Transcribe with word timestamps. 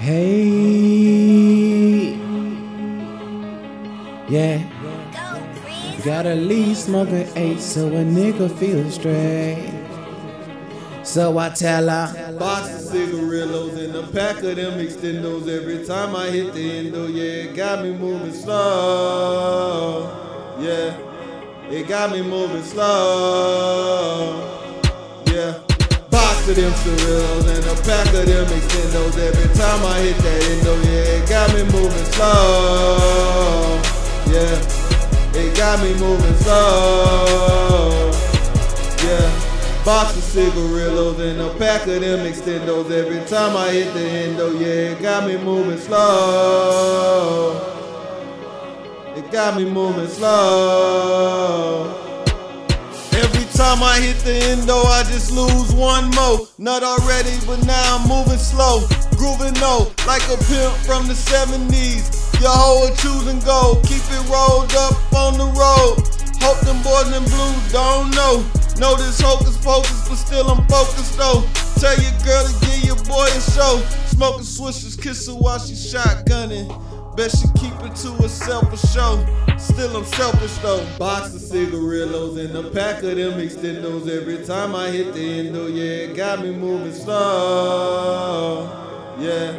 Hey, 0.00 0.16
yeah. 4.30 4.62
Gotta 6.02 6.34
leave 6.34 6.78
smoking 6.78 7.28
eight 7.36 7.60
so 7.60 7.88
a 7.88 8.02
nigga 8.02 8.50
feel 8.58 8.90
straight. 8.90 9.70
So 11.04 11.36
I 11.36 11.50
tell 11.50 11.86
her, 11.90 12.34
Box 12.38 12.72
of 12.72 12.80
cigarillos 12.80 13.74
and 13.74 13.94
a 13.94 14.06
pack 14.06 14.38
of 14.38 14.56
them 14.56 14.78
extendos 14.78 15.46
every 15.48 15.84
time 15.84 16.16
I 16.16 16.30
hit 16.30 16.54
the 16.54 16.78
endo. 16.78 17.06
Yeah, 17.08 17.50
it 17.50 17.54
got 17.54 17.82
me 17.84 17.92
moving 17.92 18.32
slow. 18.32 20.08
Yeah, 20.60 20.96
it 21.68 21.86
got 21.86 22.10
me 22.12 22.22
moving 22.22 22.62
slow. 22.62 24.49
Of 26.50 26.56
them 26.56 26.74
cigarillos 26.74 27.46
and 27.46 27.64
a 27.64 27.74
pack 27.82 28.08
of 28.08 28.26
them 28.26 28.46
extendos 28.46 29.16
every 29.16 29.54
time 29.54 29.84
I 29.86 30.00
hit 30.00 30.16
that 30.16 30.42
endo. 30.50 30.72
Oh, 30.72 30.82
yeah, 30.82 31.14
it 31.14 31.28
got 31.28 31.52
me 31.54 31.62
moving 31.62 32.06
slow. 32.06 33.78
Yeah, 34.26 34.58
it 35.38 35.54
got 35.56 35.80
me 35.80 35.94
moving 35.94 36.34
slow. 36.38 38.10
Yeah. 39.06 39.84
Box 39.84 40.16
of 40.16 40.24
cigarillos 40.24 41.20
and 41.20 41.40
a 41.40 41.54
pack 41.54 41.86
of 41.86 42.00
them 42.00 42.26
extendos 42.26 42.90
every 42.90 43.24
time 43.28 43.56
I 43.56 43.70
hit 43.70 43.94
the 43.94 44.00
endo. 44.00 44.48
Oh, 44.48 44.58
yeah, 44.58 44.90
it 44.90 45.00
got 45.00 45.28
me 45.28 45.36
moving 45.36 45.78
slow. 45.78 47.60
It 49.14 49.30
got 49.30 49.56
me 49.56 49.70
moving 49.70 50.08
slow. 50.08 51.99
Time 53.60 53.82
I 53.82 54.00
hit 54.00 54.16
the 54.24 54.32
endo, 54.56 54.72
I 54.88 55.04
just 55.04 55.30
lose 55.30 55.68
one 55.76 56.08
more. 56.16 56.48
Not 56.56 56.82
already, 56.82 57.36
but 57.44 57.60
now 57.68 58.00
I'm 58.00 58.08
moving 58.08 58.40
slow. 58.40 58.88
Grooving 59.20 59.52
no, 59.60 59.92
like 60.08 60.24
a 60.32 60.40
pimp 60.48 60.72
from 60.88 61.04
the 61.04 61.12
70s. 61.12 62.08
Your 62.40 62.48
hoe 62.48 62.88
will 62.88 62.96
choose 62.96 63.28
and 63.28 63.44
go. 63.44 63.76
Keep 63.84 64.00
it 64.16 64.24
rolled 64.32 64.72
up 64.80 64.96
on 65.12 65.36
the 65.36 65.44
road. 65.52 66.00
Hope 66.40 66.56
them 66.64 66.80
boys 66.80 67.12
in 67.12 67.20
blue 67.28 67.52
don't 67.68 68.08
know. 68.16 68.40
Know 68.80 68.96
this 68.96 69.20
hocus 69.20 69.60
pocus, 69.60 70.08
but 70.08 70.16
still 70.16 70.48
I'm 70.48 70.64
focused 70.64 70.99
swishers, 74.60 75.00
kiss 75.00 75.26
her 75.26 75.32
while 75.32 75.58
she 75.58 75.72
shotgunning. 75.72 76.68
Bet 77.16 77.30
she 77.30 77.48
keep 77.58 77.72
it 77.82 77.96
to 77.96 78.12
herself 78.22 78.68
for 78.70 78.86
show. 78.86 79.24
Still 79.58 79.96
I'm 79.96 80.04
selfish 80.04 80.56
though. 80.58 80.86
Box 80.98 81.34
of 81.34 81.40
cigarillos 81.40 82.36
and 82.36 82.54
a 82.54 82.70
pack 82.70 83.02
of 83.02 83.16
them 83.16 83.40
extendos 83.40 84.08
every 84.08 84.44
time 84.44 84.74
I 84.74 84.90
hit 84.90 85.14
the 85.14 85.38
endo. 85.40 85.66
Yeah, 85.66 86.10
it 86.10 86.16
got 86.16 86.42
me 86.42 86.52
moving 86.52 86.92
slow. 86.92 88.68
Yeah, 89.18 89.58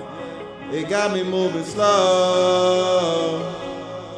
it 0.71 0.87
got 0.87 1.13
me 1.13 1.23
moving 1.23 1.65
slow. 1.65 3.41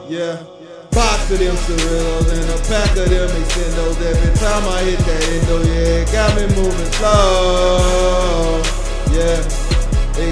Yeah. 0.10 0.44
Box 0.92 1.32
of 1.32 1.40
them 1.40 1.56
cigarillos 1.56 2.32
and 2.32 2.50
a 2.52 2.58
pack 2.68 2.92
of 2.92 3.10
them 3.10 3.30
extendos 3.30 4.00
every 4.02 4.36
time 4.36 4.68
I 4.68 4.82
hit 4.84 5.00
that 5.00 5.24
endo. 5.30 5.64
Yeah, 5.64 6.04
it 6.04 6.12
got 6.12 6.36
me 6.36 6.46
moving 6.56 6.92
slow. 6.94 8.83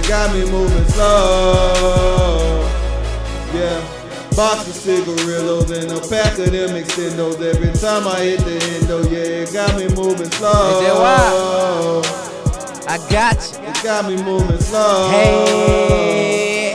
It 0.02 0.08
got 0.08 0.34
me 0.34 0.50
moving 0.50 0.88
slow. 0.88 2.68
Yeah. 3.54 4.36
Box 4.36 4.68
of 4.68 4.74
cigarillos 4.74 5.70
and 5.70 5.92
a 5.92 6.00
pack 6.10 6.40
of 6.40 6.52
them 6.52 6.70
extendos 6.72 7.40
every 7.40 7.72
time 7.80 8.08
I 8.08 8.20
hit 8.22 8.40
the 8.40 8.58
endo. 8.82 9.04
Yeah, 9.12 9.44
it 9.44 9.54
got 9.54 9.78
me 9.78 9.88
moving 9.94 10.32
slow. 10.32 10.82
Is 10.82 10.88
that 10.88 10.96
why? 10.98 12.02
I 12.88 12.98
got 13.12 13.36
you. 13.36 13.68
It 13.68 13.84
got 13.84 14.10
me 14.10 14.16
moving 14.24 14.60
slow. 14.60 15.12
Hey. 15.12 16.74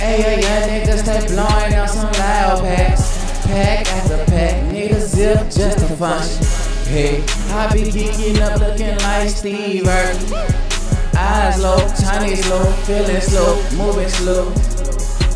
Hey, 0.00 0.22
hey, 0.22 0.40
young 0.42 0.68
niggas 0.68 1.02
stay 1.04 1.26
blowing 1.32 1.74
on 1.76 1.86
some 1.88 2.12
loud 2.14 2.62
packs. 2.62 3.46
Pack 3.46 3.86
after 3.92 4.24
pack, 4.24 4.60
niggas 4.72 5.06
zip 5.14 5.38
just 5.52 5.78
to 5.78 5.96
function. 5.96 6.44
Hey, 6.92 7.22
I 7.54 7.72
be 7.72 7.92
geeking 7.92 8.40
up 8.40 8.58
looking 8.58 8.98
like 8.98 9.28
Steve 9.28 9.86
Irwin. 9.86 10.73
Eyes 11.16 11.62
low, 11.62 11.76
tiny 11.96 12.34
slow, 12.34 12.64
feeling 12.82 13.20
slow, 13.20 13.62
moving 13.76 14.08
slow. 14.08 14.50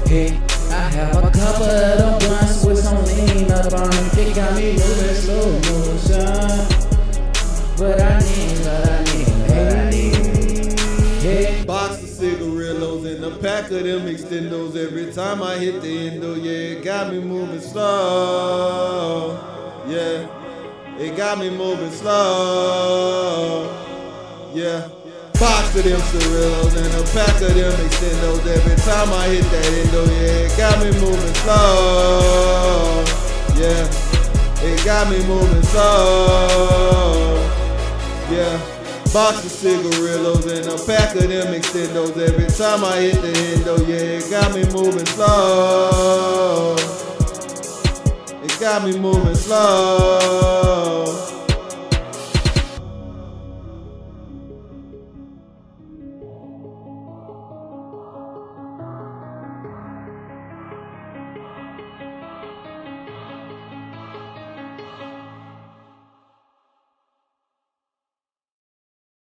Hey, 0.07 0.41
I 0.71 0.91
have 0.91 1.17
a 1.17 1.31
couple 1.31 1.67
of 1.67 1.99
them 1.99 2.19
blunts 2.19 2.65
with 2.65 2.79
some 2.79 3.05
lean 3.05 3.51
up 3.53 3.73
on 3.73 3.89
them. 3.89 4.09
They 4.13 4.33
got 4.35 4.55
me 4.57 4.73
moving 4.73 5.15
slow 5.15 5.53
motion. 5.53 6.67
But 7.77 8.01
I 8.03 8.19
need, 8.19 8.59
but 8.65 8.91
I 8.91 9.05
need, 9.05 9.29
but 9.47 9.77
I 9.77 9.91
need. 9.91 10.81
Hey. 11.21 11.65
Box 11.65 12.03
of 12.03 12.09
cigarillos 12.09 13.05
and 13.05 13.25
a 13.25 13.31
pack 13.39 13.71
of 13.71 13.85
them 13.85 14.07
extendos 14.07 14.75
every 14.75 15.13
time 15.13 15.43
I 15.45 15.59
hit 15.59 15.81
the 15.81 16.09
endo. 16.09 16.35
Yeah, 16.35 16.79
it 16.79 16.83
got 16.83 17.13
me 17.13 17.21
moving 17.21 17.61
slow. 17.61 19.39
Yeah, 19.87 20.27
it 20.99 21.17
got 21.17 21.39
me 21.39 21.51
moving 21.51 21.93
slow. 21.93 23.71
Yeah. 24.53 24.89
Box 25.39 25.77
of 25.77 25.85
them 25.85 26.01
cigarillos 26.01 26.75
and 26.75 26.95
a 26.95 27.05
pack 27.15 27.41
of 27.41 27.55
them 27.55 27.73
extendos 27.87 28.45
every 28.45 28.75
time 28.83 29.13
I 29.13 29.29
hit 29.29 29.45
that 29.45 29.67
endo. 29.67 30.05
Yeah, 30.07 30.47
it 30.47 30.57
got 30.57 30.79
me 30.83 30.91
moving 30.99 31.35
slow. 31.35 33.05
Yeah, 33.55 33.87
it 34.67 34.85
got 34.85 35.09
me 35.09 35.25
moving 35.29 35.63
slow. 35.63 37.39
Yeah. 38.33 38.59
Box 39.13 39.45
of 39.45 39.51
cigarillos 39.53 40.45
and 40.47 40.67
a 40.67 40.77
pack 40.85 41.15
of 41.15 41.29
them 41.29 41.55
extendos 41.55 42.17
every 42.19 42.49
time 42.49 42.85
I 42.85 43.01
hit 43.01 43.23
the 43.23 43.33
endo. 43.55 43.77
Yeah, 43.87 44.19
it 44.19 44.29
got 44.29 44.53
me 44.53 44.65
moving 44.75 45.07
slow. 45.07 46.75
It 48.43 48.61
got 48.61 48.85
me 48.85 48.99
moving 48.99 49.37
slow. 49.37 50.48